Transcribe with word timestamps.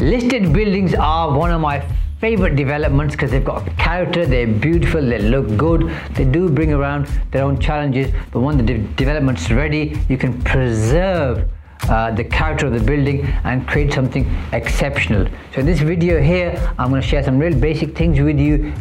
Listed 0.00 0.52
buildings 0.52 0.94
are 0.94 1.36
one 1.36 1.50
of 1.50 1.60
my 1.60 1.84
favorite 2.20 2.54
developments 2.54 3.16
because 3.16 3.32
they've 3.32 3.44
got 3.44 3.66
character, 3.76 4.26
they're 4.26 4.46
beautiful, 4.46 5.00
they 5.00 5.18
look 5.18 5.56
good, 5.56 5.90
they 6.14 6.24
do 6.24 6.48
bring 6.48 6.72
around 6.72 7.06
their 7.32 7.42
own 7.42 7.58
challenges, 7.58 8.12
but 8.30 8.38
when 8.38 8.56
the 8.56 8.62
de- 8.62 8.78
development's 8.94 9.50
ready, 9.50 9.98
you 10.08 10.16
can 10.16 10.40
preserve 10.42 11.48
uh, 11.88 12.12
the 12.12 12.22
character 12.22 12.66
of 12.66 12.74
the 12.74 12.80
building 12.80 13.26
and 13.42 13.66
create 13.66 13.92
something 13.92 14.24
exceptional. 14.52 15.26
So 15.52 15.60
in 15.60 15.66
this 15.66 15.80
video 15.80 16.22
here, 16.22 16.54
I'm 16.78 16.90
going 16.90 17.02
to 17.02 17.06
share 17.06 17.24
some 17.24 17.36
real 17.36 17.58
basic 17.58 17.96
things 17.96 18.20
with 18.20 18.38
you. 18.38 18.72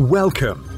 Welcome 0.00 0.77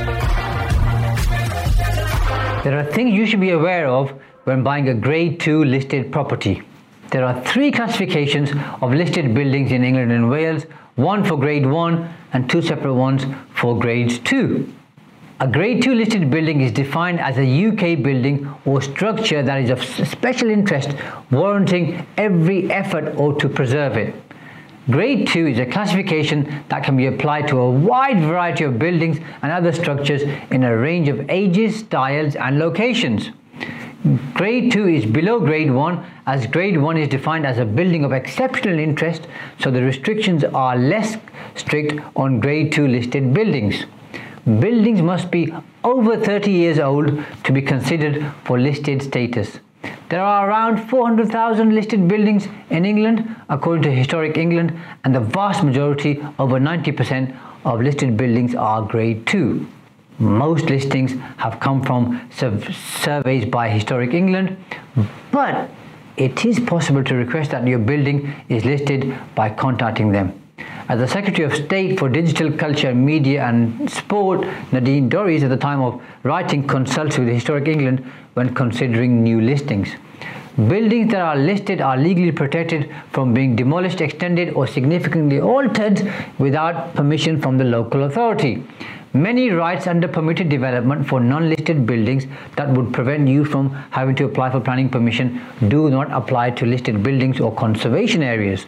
There 2.63 2.77
are 2.77 2.83
things 2.83 3.15
you 3.15 3.25
should 3.25 3.39
be 3.39 3.49
aware 3.49 3.87
of 3.87 4.11
when 4.43 4.61
buying 4.61 4.87
a 4.87 4.93
Grade 4.93 5.39
2 5.39 5.63
listed 5.65 6.11
property. 6.11 6.61
There 7.09 7.25
are 7.25 7.43
three 7.43 7.71
classifications 7.71 8.51
of 8.81 8.93
listed 8.93 9.33
buildings 9.33 9.71
in 9.71 9.83
England 9.83 10.11
and 10.11 10.29
Wales, 10.29 10.67
one 10.93 11.23
for 11.23 11.37
Grade 11.37 11.65
1 11.65 12.13
and 12.33 12.47
two 12.47 12.61
separate 12.61 12.93
ones 12.93 13.25
for 13.55 13.79
Grade 13.79 14.23
2. 14.25 14.73
A 15.39 15.47
Grade 15.47 15.81
2 15.81 15.95
listed 15.95 16.29
building 16.29 16.61
is 16.61 16.71
defined 16.71 17.19
as 17.19 17.39
a 17.39 17.67
UK 17.67 18.03
building 18.03 18.47
or 18.65 18.79
structure 18.79 19.41
that 19.41 19.59
is 19.59 19.71
of 19.71 19.83
special 20.07 20.51
interest, 20.51 20.91
warranting 21.31 22.05
every 22.15 22.71
effort 22.71 23.15
or 23.17 23.33
to 23.39 23.49
preserve 23.49 23.97
it. 23.97 24.13
Grade 24.89 25.27
2 25.27 25.45
is 25.45 25.59
a 25.59 25.65
classification 25.67 26.63
that 26.69 26.83
can 26.83 26.97
be 26.97 27.05
applied 27.05 27.47
to 27.49 27.59
a 27.59 27.69
wide 27.69 28.19
variety 28.19 28.63
of 28.63 28.79
buildings 28.79 29.19
and 29.43 29.51
other 29.51 29.71
structures 29.71 30.23
in 30.49 30.63
a 30.63 30.75
range 30.75 31.07
of 31.07 31.29
ages, 31.29 31.77
styles, 31.77 32.35
and 32.35 32.57
locations. 32.57 33.29
Grade 34.33 34.71
2 34.71 34.87
is 34.87 35.05
below 35.05 35.39
Grade 35.39 35.71
1 35.71 36.05
as 36.25 36.47
Grade 36.47 36.81
1 36.81 36.97
is 36.97 37.09
defined 37.09 37.45
as 37.45 37.59
a 37.59 37.65
building 37.65 38.03
of 38.03 38.11
exceptional 38.11 38.79
interest, 38.79 39.27
so 39.59 39.69
the 39.69 39.83
restrictions 39.83 40.43
are 40.43 40.75
less 40.75 41.15
strict 41.53 42.01
on 42.15 42.39
Grade 42.39 42.71
2 42.71 42.87
listed 42.87 43.35
buildings. 43.35 43.85
Buildings 44.45 45.03
must 45.03 45.29
be 45.29 45.53
over 45.83 46.17
30 46.17 46.49
years 46.49 46.79
old 46.79 47.23
to 47.43 47.51
be 47.51 47.61
considered 47.61 48.25
for 48.45 48.59
listed 48.59 49.03
status. 49.03 49.59
There 50.11 50.21
are 50.21 50.49
around 50.49 50.89
400,000 50.89 51.73
listed 51.73 52.05
buildings 52.05 52.49
in 52.69 52.83
England, 52.83 53.33
according 53.47 53.83
to 53.83 53.91
Historic 53.91 54.37
England, 54.37 54.77
and 55.05 55.15
the 55.15 55.21
vast 55.21 55.63
majority, 55.63 56.21
over 56.37 56.59
90%, 56.59 57.33
of 57.63 57.79
listed 57.81 58.17
buildings 58.17 58.53
are 58.53 58.81
Grade 58.81 59.25
2. 59.25 59.65
Most 60.19 60.69
listings 60.69 61.13
have 61.37 61.61
come 61.61 61.81
from 61.81 62.29
surveys 62.29 63.45
by 63.45 63.69
Historic 63.69 64.13
England, 64.13 64.57
but 65.31 65.69
it 66.17 66.43
is 66.45 66.59
possible 66.59 67.05
to 67.05 67.15
request 67.15 67.51
that 67.51 67.65
your 67.65 67.79
building 67.79 68.33
is 68.49 68.65
listed 68.65 69.17
by 69.33 69.47
contacting 69.49 70.11
them. 70.11 70.40
As 70.91 70.99
the 70.99 71.07
Secretary 71.07 71.45
of 71.45 71.55
State 71.55 71.97
for 71.97 72.09
Digital 72.09 72.51
Culture, 72.51 72.93
Media 72.93 73.45
and 73.45 73.89
Sport, 73.89 74.45
Nadine 74.73 75.09
Dorries, 75.09 75.41
at 75.41 75.49
the 75.49 75.55
time 75.55 75.79
of 75.79 76.01
writing, 76.23 76.67
consults 76.67 77.17
with 77.17 77.29
Historic 77.29 77.69
England 77.69 78.03
when 78.33 78.53
considering 78.53 79.23
new 79.23 79.39
listings. 79.39 79.87
Buildings 80.57 81.09
that 81.13 81.21
are 81.21 81.37
listed 81.37 81.79
are 81.79 81.95
legally 81.95 82.33
protected 82.33 82.93
from 83.13 83.33
being 83.33 83.55
demolished, 83.55 84.01
extended, 84.01 84.53
or 84.53 84.67
significantly 84.67 85.39
altered 85.39 86.11
without 86.39 86.93
permission 86.93 87.41
from 87.41 87.57
the 87.57 87.63
local 87.63 88.03
authority. 88.03 88.61
Many 89.13 89.49
rights 89.49 89.87
under 89.87 90.09
permitted 90.09 90.49
development 90.49 91.07
for 91.07 91.21
non-listed 91.21 91.85
buildings 91.85 92.25
that 92.57 92.69
would 92.69 92.91
prevent 92.91 93.29
you 93.29 93.45
from 93.45 93.69
having 93.91 94.15
to 94.15 94.25
apply 94.25 94.51
for 94.51 94.59
planning 94.59 94.89
permission 94.89 95.41
do 95.69 95.89
not 95.89 96.11
apply 96.11 96.49
to 96.51 96.65
listed 96.65 97.01
buildings 97.01 97.39
or 97.39 97.55
conservation 97.55 98.21
areas. 98.21 98.65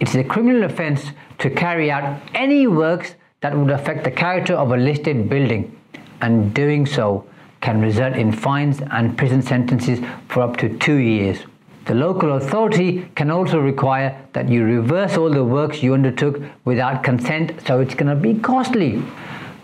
It 0.00 0.08
is 0.08 0.14
a 0.14 0.24
criminal 0.24 0.64
offence 0.64 1.10
to 1.40 1.50
carry 1.50 1.90
out 1.90 2.20
any 2.34 2.66
works 2.66 3.14
that 3.40 3.56
would 3.56 3.70
affect 3.70 4.04
the 4.04 4.10
character 4.10 4.54
of 4.54 4.72
a 4.72 4.76
listed 4.76 5.28
building, 5.28 5.76
and 6.20 6.54
doing 6.54 6.86
so 6.86 7.24
can 7.60 7.80
result 7.80 8.14
in 8.14 8.32
fines 8.32 8.80
and 8.90 9.16
prison 9.16 9.42
sentences 9.42 10.00
for 10.28 10.42
up 10.42 10.56
to 10.58 10.76
two 10.78 10.96
years. 10.96 11.38
The 11.86 11.94
local 11.94 12.36
authority 12.36 13.10
can 13.14 13.30
also 13.30 13.58
require 13.58 14.16
that 14.32 14.48
you 14.48 14.64
reverse 14.64 15.16
all 15.16 15.30
the 15.30 15.44
works 15.44 15.82
you 15.82 15.94
undertook 15.94 16.40
without 16.64 17.02
consent, 17.02 17.52
so 17.66 17.80
it's 17.80 17.94
going 17.94 18.14
to 18.14 18.14
be 18.14 18.38
costly. 18.38 19.02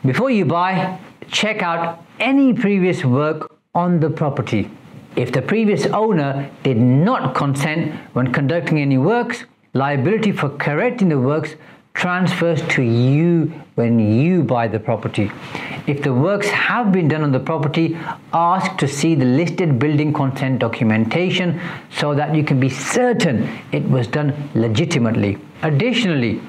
Before 0.05 0.31
you 0.31 0.45
buy, 0.45 0.99
check 1.31 1.63
out 1.63 2.05
any 2.19 2.53
previous 2.55 3.05
work 3.05 3.55
on 3.75 4.01
the 4.01 4.11
property. 4.11 4.71
If 5.15 5.33
the 5.33 5.43
previous 5.43 5.87
owner 5.87 6.51
did 6.63 6.79
not 6.79 7.35
consent 7.35 7.95
when 8.13 8.33
conducting 8.33 8.81
any 8.81 8.99
works, 8.99 9.45
liability 9.77 10.33
for 10.33 10.49
correcting 10.51 11.09
the 11.09 11.19
works 11.19 11.55
transfers 11.95 12.61
to 12.69 12.83
you 12.83 13.47
when 13.75 13.99
you 13.99 14.43
buy 14.43 14.69
the 14.69 14.79
property. 14.79 15.31
If 15.87 16.03
the 16.03 16.13
works 16.13 16.49
have 16.49 16.93
been 16.93 17.09
done 17.09 17.23
on 17.23 17.33
the 17.33 17.41
property, 17.41 17.97
ask 18.33 18.77
to 18.79 18.87
see 18.87 19.15
the 19.15 19.25
listed 19.25 19.79
building 19.79 20.13
consent 20.13 20.59
documentation 20.59 21.61
so 21.91 22.15
that 22.15 22.35
you 22.35 22.45
can 22.45 22.61
be 22.61 22.69
certain 22.69 23.49
it 23.73 23.89
was 23.89 24.07
done 24.09 24.35
legitimately. 24.55 25.39
Additionally, 25.63 26.41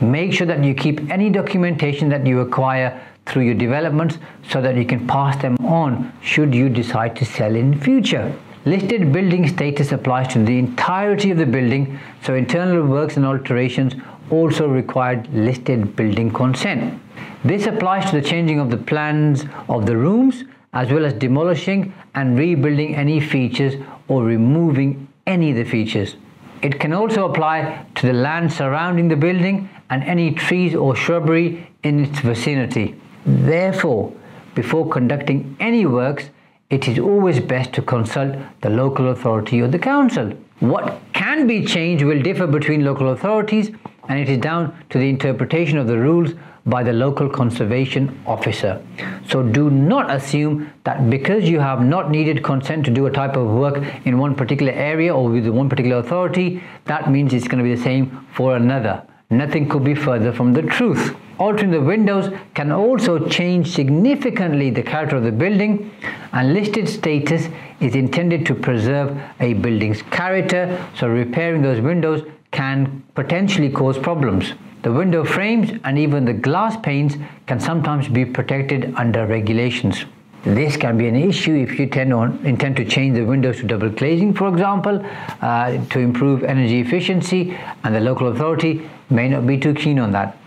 make 0.00 0.32
sure 0.32 0.46
that 0.46 0.64
you 0.64 0.74
keep 0.74 1.08
any 1.08 1.30
documentation 1.30 2.08
that 2.08 2.26
you 2.26 2.40
acquire 2.40 3.00
through 3.26 3.42
your 3.42 3.54
developments 3.54 4.18
so 4.50 4.60
that 4.60 4.76
you 4.76 4.84
can 4.84 5.06
pass 5.06 5.40
them 5.40 5.56
on 5.64 6.12
should 6.20 6.54
you 6.54 6.68
decide 6.68 7.14
to 7.16 7.24
sell 7.24 7.54
in 7.54 7.78
future. 7.78 8.34
Listed 8.66 9.12
building 9.12 9.46
status 9.46 9.92
applies 9.92 10.26
to 10.32 10.44
the 10.44 10.58
entirety 10.58 11.30
of 11.30 11.38
the 11.38 11.46
building, 11.46 12.00
so 12.24 12.34
internal 12.34 12.84
works 12.84 13.16
and 13.16 13.24
alterations 13.24 13.94
also 14.28 14.66
required 14.66 15.32
listed 15.32 15.94
building 15.94 16.32
consent. 16.32 17.00
This 17.44 17.66
applies 17.66 18.10
to 18.10 18.20
the 18.20 18.28
changing 18.28 18.58
of 18.58 18.72
the 18.72 18.76
plans 18.76 19.44
of 19.68 19.86
the 19.86 19.96
rooms 19.96 20.42
as 20.72 20.90
well 20.90 21.06
as 21.06 21.12
demolishing 21.12 21.94
and 22.16 22.36
rebuilding 22.36 22.96
any 22.96 23.20
features 23.20 23.74
or 24.08 24.24
removing 24.24 25.06
any 25.28 25.52
of 25.52 25.56
the 25.58 25.64
features. 25.64 26.16
It 26.60 26.80
can 26.80 26.92
also 26.92 27.30
apply 27.30 27.86
to 27.94 28.06
the 28.08 28.12
land 28.12 28.52
surrounding 28.52 29.06
the 29.06 29.14
building 29.14 29.70
and 29.90 30.02
any 30.02 30.32
trees 30.32 30.74
or 30.74 30.96
shrubbery 30.96 31.70
in 31.84 32.04
its 32.06 32.18
vicinity. 32.18 33.00
Therefore, 33.24 34.12
before 34.56 34.88
conducting 34.88 35.56
any 35.60 35.86
works, 35.86 36.30
it 36.68 36.88
is 36.88 36.98
always 36.98 37.38
best 37.38 37.72
to 37.74 37.82
consult 37.82 38.34
the 38.60 38.70
local 38.70 39.10
authority 39.10 39.60
or 39.60 39.68
the 39.68 39.78
council. 39.78 40.32
What 40.58 41.00
can 41.12 41.46
be 41.46 41.64
changed 41.64 42.04
will 42.04 42.20
differ 42.20 42.46
between 42.46 42.84
local 42.84 43.10
authorities 43.10 43.70
and 44.08 44.18
it 44.18 44.28
is 44.28 44.38
down 44.38 44.76
to 44.90 44.98
the 44.98 45.08
interpretation 45.08 45.78
of 45.78 45.86
the 45.86 45.98
rules 45.98 46.32
by 46.66 46.82
the 46.82 46.92
local 46.92 47.28
conservation 47.28 48.20
officer. 48.26 48.82
So 49.28 49.42
do 49.42 49.70
not 49.70 50.10
assume 50.10 50.72
that 50.82 51.08
because 51.08 51.48
you 51.48 51.60
have 51.60 51.80
not 51.82 52.10
needed 52.10 52.42
consent 52.42 52.84
to 52.86 52.90
do 52.90 53.06
a 53.06 53.10
type 53.10 53.36
of 53.36 53.46
work 53.46 53.84
in 54.04 54.18
one 54.18 54.34
particular 54.34 54.72
area 54.72 55.14
or 55.14 55.28
with 55.28 55.46
one 55.46 55.68
particular 55.68 55.98
authority, 55.98 56.62
that 56.86 57.10
means 57.10 57.32
it's 57.32 57.46
going 57.46 57.62
to 57.62 57.68
be 57.68 57.76
the 57.76 57.82
same 57.82 58.26
for 58.34 58.56
another. 58.56 59.06
Nothing 59.30 59.68
could 59.68 59.84
be 59.84 59.94
further 59.94 60.32
from 60.32 60.52
the 60.52 60.62
truth. 60.62 61.14
Altering 61.38 61.70
the 61.70 61.80
windows 61.80 62.32
can 62.54 62.72
also 62.72 63.28
change 63.28 63.70
significantly 63.70 64.70
the 64.70 64.82
character 64.82 65.16
of 65.16 65.22
the 65.22 65.32
building 65.32 65.90
and 66.32 66.54
listed 66.54 66.88
status 66.88 67.48
is 67.80 67.94
intended 67.94 68.46
to 68.46 68.54
preserve 68.54 69.20
a 69.40 69.52
building's 69.52 70.00
character 70.02 70.82
so 70.94 71.08
repairing 71.08 71.60
those 71.60 71.80
windows 71.80 72.22
can 72.52 73.02
potentially 73.14 73.68
cause 73.68 73.98
problems. 73.98 74.54
The 74.82 74.92
window 74.92 75.24
frames 75.24 75.78
and 75.84 75.98
even 75.98 76.24
the 76.24 76.32
glass 76.32 76.76
panes 76.78 77.16
can 77.46 77.60
sometimes 77.60 78.08
be 78.08 78.24
protected 78.24 78.94
under 78.96 79.26
regulations. 79.26 80.06
This 80.44 80.76
can 80.76 80.96
be 80.96 81.08
an 81.08 81.16
issue 81.16 81.54
if 81.54 81.78
you 81.78 81.90
on, 82.14 82.38
intend 82.46 82.76
to 82.76 82.84
change 82.84 83.16
the 83.16 83.24
windows 83.24 83.56
to 83.58 83.64
double 83.64 83.90
glazing, 83.90 84.32
for 84.32 84.48
example, 84.48 85.04
uh, 85.42 85.84
to 85.86 85.98
improve 85.98 86.44
energy 86.44 86.80
efficiency, 86.80 87.58
and 87.82 87.94
the 87.94 88.00
local 88.00 88.28
authority 88.28 88.88
may 89.10 89.28
not 89.28 89.44
be 89.44 89.58
too 89.58 89.74
keen 89.74 89.98
on 89.98 90.12
that. 90.12 90.38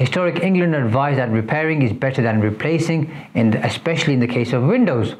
Historic 0.00 0.42
England 0.42 0.74
advised 0.74 1.18
that 1.18 1.30
repairing 1.30 1.82
is 1.82 1.92
better 1.92 2.22
than 2.22 2.40
replacing, 2.40 3.14
in 3.34 3.50
the, 3.50 3.66
especially 3.66 4.14
in 4.14 4.20
the 4.20 4.26
case 4.26 4.54
of 4.54 4.62
windows. 4.62 5.14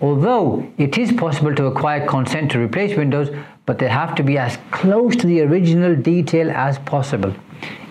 Although 0.00 0.72
it 0.78 0.96
is 0.98 1.10
possible 1.10 1.52
to 1.56 1.66
acquire 1.66 2.06
consent 2.06 2.52
to 2.52 2.60
replace 2.60 2.96
windows, 2.96 3.28
but 3.66 3.80
they 3.80 3.88
have 3.88 4.14
to 4.14 4.22
be 4.22 4.38
as 4.38 4.56
close 4.70 5.16
to 5.16 5.26
the 5.26 5.40
original 5.40 5.96
detail 5.96 6.48
as 6.52 6.78
possible. 6.78 7.34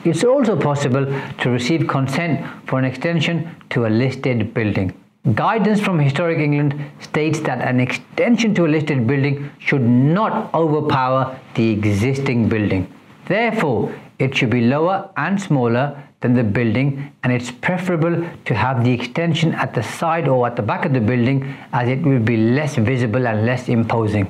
It's 0.06 0.24
also 0.24 0.56
possible 0.58 1.06
to 1.40 1.50
receive 1.50 1.90
consent 1.90 2.48
for 2.68 2.80
an 2.80 2.86
extension 2.86 3.54
to 3.72 3.86
a 3.86 3.90
listed 3.90 4.54
building. 4.54 4.94
Guidance 5.36 5.82
from 5.82 6.00
Historic 6.00 6.40
England 6.40 6.82
states 7.02 7.42
that 7.42 7.68
an 7.68 7.82
extension 7.82 8.56
to 8.56 8.66
a 8.66 8.70
listed 8.70 9.06
building 9.06 9.52
should 9.60 9.82
not 9.82 10.54
overpower 10.54 11.38
the 11.56 11.70
existing 11.70 12.48
building. 12.48 12.90
Therefore, 13.28 13.94
it 14.20 14.38
should 14.38 14.50
be 14.50 14.62
lower 14.62 15.10
and 15.18 15.40
smaller 15.40 16.02
than 16.21 16.33
the 16.33 16.44
building 16.44 17.13
and 17.24 17.31
it's 17.31 17.50
preferable 17.50 18.16
to 18.45 18.54
have 18.54 18.83
the 18.83 18.92
extension 18.92 19.54
at 19.54 19.74
the 19.74 19.81
side 19.81 20.27
or 20.27 20.45
at 20.45 20.56
the 20.56 20.62
back 20.62 20.86
of 20.86 20.94
the 20.94 21.00
building 21.00 21.56
as 21.71 21.88
it 21.88 22.01
will 22.01 22.19
be 22.19 22.36
less 22.36 22.75
visible 22.75 23.25
and 23.25 23.45
less 23.45 23.69
imposing. 23.69 24.27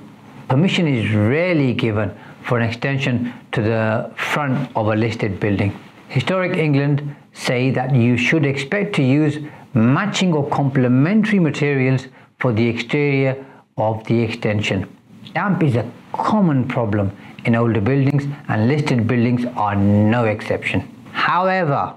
Permission 0.47 0.88
is 0.88 1.13
rarely 1.13 1.74
given 1.74 2.15
for 2.44 2.59
an 2.59 2.68
extension 2.68 3.33
to 3.51 3.62
the 3.62 4.12
front 4.15 4.69
of 4.75 4.88
a 4.88 4.95
listed 4.95 5.39
building. 5.39 5.77
Historic 6.09 6.57
England 6.57 7.15
say 7.33 7.71
that 7.71 7.94
you 7.94 8.18
should 8.18 8.45
expect 8.45 8.95
to 8.95 9.03
use 9.03 9.38
matching 9.74 10.33
or 10.33 10.47
complementary 10.50 11.39
materials 11.39 12.07
for 12.39 12.53
the 12.53 12.68
exterior 12.68 13.45
of 13.77 14.03
the 14.06 14.19
extension. 14.19 14.88
Damp 15.33 15.63
is 15.63 15.75
a 15.75 15.89
common 16.13 16.68
problem 16.68 17.15
in 17.45 17.56
older 17.56 17.81
buildings 17.81 18.25
and 18.47 18.68
listed 18.68 19.07
buildings 19.07 19.45
are 19.56 19.75
no 19.75 20.25
exception. 20.25 20.88
However, 21.19 21.95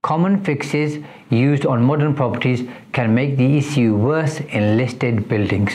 common 0.00 0.44
fixes 0.44 1.02
used 1.28 1.66
on 1.66 1.82
modern 1.82 2.14
properties 2.14 2.68
can 2.92 3.12
make 3.14 3.36
the 3.36 3.58
issue 3.58 3.96
worse 3.96 4.38
in 4.40 4.76
listed 4.76 5.28
buildings. 5.28 5.72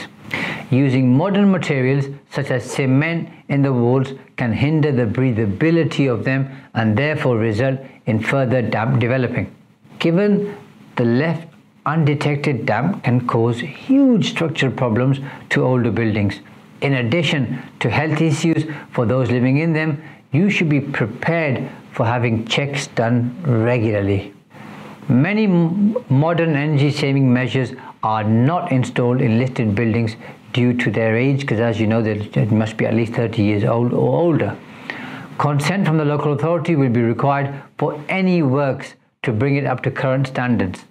Using 0.70 1.14
modern 1.14 1.50
materials 1.50 2.06
such 2.30 2.50
as 2.50 2.64
cement 2.64 3.28
in 3.48 3.60
the 3.60 3.72
walls 3.72 4.14
can 4.36 4.52
hinder 4.54 4.92
the 4.92 5.04
breathability 5.04 6.10
of 6.10 6.24
them 6.24 6.48
and 6.72 6.96
therefore 6.96 7.36
result 7.36 7.78
in 8.06 8.18
further 8.18 8.62
damp 8.62 8.98
developing. 8.98 9.54
Given 9.98 10.56
the 10.96 11.04
left 11.04 11.48
undetected 11.84 12.64
damp 12.64 13.04
can 13.04 13.26
cause 13.26 13.60
huge 13.60 14.30
structural 14.30 14.72
problems 14.72 15.20
to 15.50 15.62
older 15.62 15.90
buildings. 15.90 16.40
In 16.80 16.94
addition 16.94 17.62
to 17.80 17.90
health 17.90 18.20
issues 18.22 18.64
for 18.92 19.04
those 19.04 19.30
living 19.30 19.58
in 19.58 19.74
them, 19.74 20.02
you 20.32 20.50
should 20.50 20.68
be 20.68 20.80
prepared 20.80 21.70
for 21.92 22.04
having 22.06 22.46
checks 22.46 22.88
done 22.88 23.36
regularly. 23.44 24.32
Many 25.08 25.46
modern 25.46 26.56
energy 26.56 26.90
saving 26.90 27.32
measures 27.32 27.72
are 28.02 28.24
not 28.24 28.72
installed 28.72 29.20
in 29.20 29.38
listed 29.38 29.74
buildings 29.74 30.16
due 30.52 30.72
to 30.74 30.90
their 30.90 31.16
age, 31.16 31.40
because 31.40 31.60
as 31.60 31.78
you 31.78 31.86
know, 31.86 32.00
it 32.04 32.50
must 32.50 32.76
be 32.76 32.86
at 32.86 32.94
least 32.94 33.12
30 33.12 33.42
years 33.42 33.64
old 33.64 33.92
or 33.92 34.18
older. 34.18 34.56
Consent 35.38 35.86
from 35.86 35.98
the 35.98 36.04
local 36.04 36.32
authority 36.32 36.76
will 36.76 36.88
be 36.88 37.02
required 37.02 37.62
for 37.78 38.02
any 38.08 38.42
works 38.42 38.94
to 39.22 39.32
bring 39.32 39.56
it 39.56 39.66
up 39.66 39.82
to 39.82 39.90
current 39.90 40.26
standards. 40.26 40.84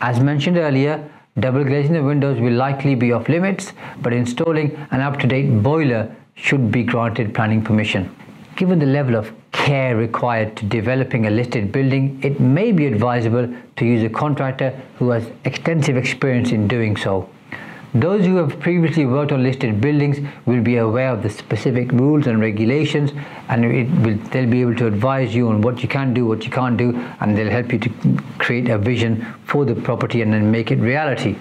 As 0.00 0.20
mentioned 0.20 0.56
earlier, 0.56 1.10
double 1.38 1.64
glazing 1.64 1.94
the 1.94 2.02
windows 2.02 2.40
will 2.40 2.52
likely 2.52 2.94
be 2.94 3.12
off 3.12 3.28
limits, 3.28 3.72
but 4.02 4.12
installing 4.12 4.76
an 4.90 5.00
up-to-date 5.00 5.62
boiler 5.62 6.14
should 6.34 6.70
be 6.70 6.82
granted 6.82 7.34
planning 7.34 7.62
permission. 7.62 8.14
Given 8.60 8.78
the 8.78 8.84
level 8.84 9.16
of 9.16 9.32
care 9.52 9.96
required 9.96 10.54
to 10.58 10.66
developing 10.66 11.26
a 11.26 11.30
listed 11.30 11.72
building, 11.72 12.20
it 12.22 12.40
may 12.40 12.72
be 12.72 12.84
advisable 12.84 13.48
to 13.76 13.84
use 13.86 14.02
a 14.04 14.10
contractor 14.10 14.78
who 14.98 15.08
has 15.08 15.26
extensive 15.46 15.96
experience 15.96 16.52
in 16.52 16.68
doing 16.68 16.94
so. 16.94 17.26
Those 17.94 18.26
who 18.26 18.36
have 18.36 18.60
previously 18.60 19.06
worked 19.06 19.32
on 19.32 19.42
listed 19.42 19.80
buildings 19.80 20.18
will 20.44 20.60
be 20.62 20.76
aware 20.76 21.08
of 21.08 21.22
the 21.22 21.30
specific 21.30 21.90
rules 21.92 22.26
and 22.26 22.38
regulations 22.38 23.12
and 23.48 24.04
will, 24.04 24.18
they'll 24.30 24.50
be 24.50 24.60
able 24.60 24.76
to 24.76 24.86
advise 24.86 25.34
you 25.34 25.48
on 25.48 25.62
what 25.62 25.82
you 25.82 25.88
can 25.88 26.12
do, 26.12 26.26
what 26.26 26.44
you 26.44 26.50
can't 26.50 26.76
do, 26.76 26.94
and 27.20 27.38
they'll 27.38 27.50
help 27.50 27.72
you 27.72 27.78
to 27.78 27.90
create 28.36 28.68
a 28.68 28.76
vision 28.76 29.26
for 29.46 29.64
the 29.64 29.74
property 29.74 30.20
and 30.20 30.34
then 30.34 30.50
make 30.50 30.70
it 30.70 30.80
reality. 30.80 31.34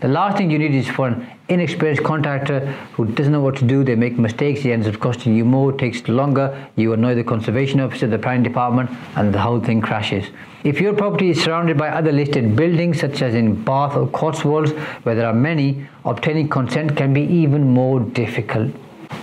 The 0.00 0.06
last 0.06 0.36
thing 0.36 0.48
you 0.48 0.60
need 0.60 0.76
is 0.76 0.86
for 0.86 1.08
an 1.08 1.26
inexperienced 1.48 2.04
contractor 2.04 2.60
who 2.92 3.04
doesn't 3.04 3.32
know 3.32 3.40
what 3.40 3.56
to 3.56 3.64
do. 3.64 3.82
They 3.82 3.96
make 3.96 4.16
mistakes. 4.16 4.64
It 4.64 4.70
ends 4.70 4.86
up 4.86 5.00
costing 5.00 5.34
you 5.34 5.44
more, 5.44 5.72
takes 5.72 6.06
longer. 6.06 6.68
You 6.76 6.92
annoy 6.92 7.16
the 7.16 7.24
conservation 7.24 7.80
officer, 7.80 8.06
the 8.06 8.16
planning 8.16 8.44
department, 8.44 8.90
and 9.16 9.34
the 9.34 9.40
whole 9.40 9.58
thing 9.58 9.80
crashes. 9.80 10.26
If 10.62 10.80
your 10.80 10.92
property 10.92 11.30
is 11.30 11.42
surrounded 11.42 11.76
by 11.76 11.88
other 11.88 12.12
listed 12.12 12.54
buildings, 12.54 13.00
such 13.00 13.22
as 13.22 13.34
in 13.34 13.64
Bath 13.64 13.96
or 13.96 14.06
Cotswolds, 14.06 14.70
where 15.02 15.16
there 15.16 15.26
are 15.26 15.34
many, 15.34 15.88
obtaining 16.04 16.48
consent 16.48 16.96
can 16.96 17.12
be 17.12 17.22
even 17.22 17.68
more 17.68 17.98
difficult. 17.98 18.70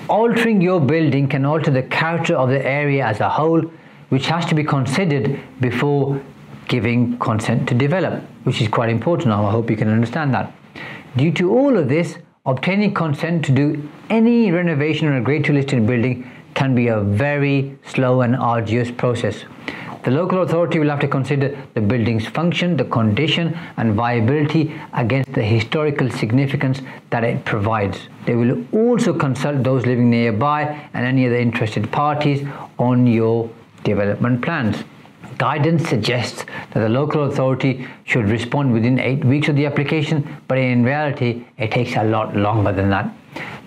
Altering 0.10 0.60
your 0.60 0.82
building 0.82 1.30
can 1.30 1.46
alter 1.46 1.72
the 1.72 1.84
character 1.84 2.36
of 2.36 2.50
the 2.50 2.66
area 2.66 3.06
as 3.06 3.22
a 3.22 3.30
whole, 3.30 3.62
which 4.10 4.26
has 4.28 4.46
to 4.48 4.56
be 4.56 4.64
considered 4.66 5.40
before 5.62 6.22
giving 6.68 7.18
consent 7.20 7.70
to 7.70 7.76
develop, 7.76 8.22
which 8.46 8.62
is 8.62 8.68
quite 8.68 8.90
important. 8.90 9.32
I 9.32 9.52
hope 9.52 9.70
you 9.70 9.78
can 9.78 9.90
understand 9.90 10.34
that. 10.34 10.54
Due 11.18 11.32
to 11.34 11.52
all 11.52 11.78
of 11.78 11.90
this, 11.90 12.18
obtaining 12.46 12.94
consent 12.94 13.44
to 13.46 13.52
do 13.52 13.90
any 14.10 14.52
renovation 14.52 15.08
on 15.08 15.16
a 15.16 15.22
grade 15.22 15.46
2 15.46 15.54
listed 15.54 15.86
building 15.86 16.30
can 16.54 16.74
be 16.74 16.88
a 16.88 17.02
very 17.02 17.78
slow 17.86 18.22
and 18.22 18.36
arduous 18.36 18.92
process. 18.92 19.44
The 20.04 20.12
local 20.12 20.44
authority 20.44 20.78
will 20.78 20.90
have 20.90 21.00
to 21.00 21.08
consider 21.08 21.58
the 21.74 21.82
building's 21.82 22.28
function, 22.28 22.78
the 22.78 22.86
condition 22.86 23.58
and 23.78 23.96
viability 23.96 24.80
against 24.94 25.34
the 25.34 25.42
historical 25.42 26.12
significance 26.12 26.82
that 27.10 27.24
it 27.24 27.44
provides. 27.44 28.08
They 28.28 28.36
will 28.36 28.64
also 28.72 29.14
consult 29.14 29.64
those 29.64 29.88
living 29.88 30.12
nearby 30.12 30.90
and 30.94 31.06
any 31.06 31.26
other 31.26 31.38
interested 31.38 31.92
parties 31.92 32.48
on 32.78 33.08
your 33.08 33.50
development 33.84 34.44
plans. 34.44 34.84
Guidance 35.38 35.90
suggests 35.90 36.46
that 36.72 36.80
the 36.80 36.90
local 36.90 37.24
authority 37.26 37.88
should 38.06 38.30
respond 38.30 38.72
within 38.72 39.00
eight 39.00 39.26
weeks 39.26 39.50
of 39.50 39.56
the 39.56 39.66
application, 39.66 40.28
but 40.48 40.58
in 40.58 40.84
reality, 40.84 41.46
it 41.58 41.72
takes 41.72 41.96
a 41.96 42.04
lot 42.04 42.36
longer 42.36 42.72
than 42.72 42.90
that. 42.90 43.14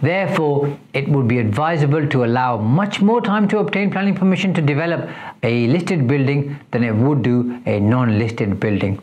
Therefore, 0.00 0.78
it 0.94 1.08
would 1.08 1.28
be 1.28 1.38
advisable 1.38 2.08
to 2.08 2.24
allow 2.24 2.56
much 2.56 3.00
more 3.00 3.20
time 3.20 3.48
to 3.48 3.58
obtain 3.58 3.90
planning 3.90 4.14
permission 4.14 4.54
to 4.54 4.62
develop 4.62 5.10
a 5.42 5.66
listed 5.66 6.06
building 6.06 6.58
than 6.70 6.84
it 6.84 6.94
would 6.94 7.22
do 7.22 7.60
a 7.66 7.80
non-listed 7.80 8.60
building. 8.60 9.02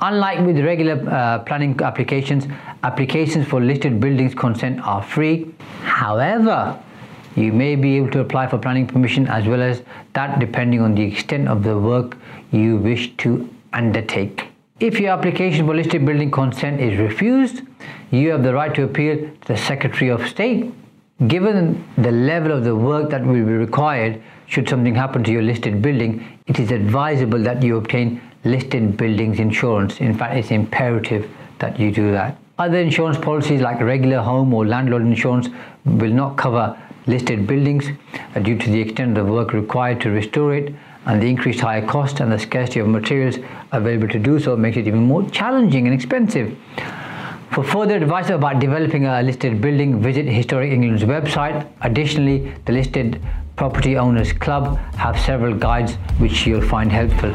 Unlike 0.00 0.46
with 0.46 0.58
regular 0.58 1.08
uh, 1.08 1.38
planning 1.40 1.80
applications, 1.80 2.46
applications 2.82 3.46
for 3.46 3.60
listed 3.60 4.00
buildings 4.00 4.34
consent 4.34 4.80
are 4.80 5.02
free. 5.02 5.54
However, 5.82 6.78
you 7.36 7.52
may 7.52 7.76
be 7.76 7.96
able 7.96 8.10
to 8.10 8.20
apply 8.20 8.46
for 8.46 8.58
planning 8.58 8.86
permission 8.86 9.26
as 9.26 9.46
well 9.46 9.62
as 9.62 9.82
that 10.12 10.38
depending 10.38 10.80
on 10.80 10.94
the 10.94 11.02
extent 11.02 11.48
of 11.48 11.62
the 11.62 11.78
work 11.78 12.16
you 12.52 12.76
wish 12.76 13.16
to 13.16 13.48
undertake. 13.72 14.48
If 14.80 15.00
your 15.00 15.10
application 15.10 15.66
for 15.66 15.74
listed 15.74 16.04
building 16.04 16.30
consent 16.30 16.80
is 16.80 16.98
refused, 16.98 17.62
you 18.10 18.30
have 18.30 18.42
the 18.42 18.54
right 18.54 18.74
to 18.74 18.84
appeal 18.84 19.16
to 19.16 19.46
the 19.46 19.56
Secretary 19.56 20.10
of 20.10 20.26
State. 20.26 20.72
Given 21.28 21.84
the 21.96 22.10
level 22.10 22.52
of 22.52 22.64
the 22.64 22.74
work 22.74 23.10
that 23.10 23.24
will 23.24 23.34
be 23.34 23.42
required 23.42 24.20
should 24.46 24.68
something 24.68 24.94
happen 24.94 25.22
to 25.24 25.32
your 25.32 25.42
listed 25.42 25.80
building, 25.80 26.38
it 26.46 26.58
is 26.58 26.70
advisable 26.70 27.38
that 27.44 27.62
you 27.62 27.76
obtain 27.76 28.20
listed 28.44 28.96
buildings 28.96 29.38
insurance. 29.38 30.00
In 30.00 30.16
fact, 30.16 30.36
it's 30.36 30.50
imperative 30.50 31.30
that 31.60 31.78
you 31.78 31.90
do 31.90 32.10
that. 32.12 32.36
Other 32.58 32.78
insurance 32.78 33.16
policies 33.16 33.60
like 33.60 33.80
regular 33.80 34.18
home 34.20 34.52
or 34.52 34.66
landlord 34.66 35.02
insurance 35.02 35.48
will 35.84 36.12
not 36.12 36.36
cover 36.36 36.78
listed 37.06 37.46
buildings 37.46 37.86
uh, 38.34 38.40
due 38.40 38.58
to 38.58 38.70
the 38.70 38.80
extent 38.80 39.16
of 39.18 39.26
the 39.26 39.32
work 39.32 39.52
required 39.52 40.00
to 40.00 40.10
restore 40.10 40.54
it 40.54 40.74
and 41.06 41.20
the 41.20 41.26
increased 41.26 41.60
higher 41.60 41.86
cost 41.86 42.20
and 42.20 42.32
the 42.32 42.38
scarcity 42.38 42.80
of 42.80 42.88
materials 42.88 43.36
available 43.72 44.08
to 44.08 44.18
do 44.18 44.40
so 44.40 44.56
makes 44.56 44.76
it 44.76 44.86
even 44.86 45.02
more 45.02 45.28
challenging 45.30 45.86
and 45.86 45.94
expensive. 45.94 46.56
For 47.50 47.62
further 47.62 47.96
advice 47.96 48.30
about 48.30 48.58
developing 48.58 49.06
a 49.06 49.22
listed 49.22 49.60
building, 49.60 50.02
visit 50.02 50.26
Historic 50.26 50.72
England's 50.72 51.04
website. 51.04 51.68
Additionally, 51.82 52.52
the 52.64 52.72
Listed 52.72 53.20
Property 53.54 53.96
Owners 53.96 54.32
Club 54.32 54.76
have 54.96 55.16
several 55.20 55.54
guides 55.54 55.94
which 56.18 56.46
you'll 56.46 56.62
find 56.62 56.90
helpful. 56.90 57.34